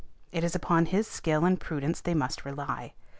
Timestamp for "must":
2.15-2.43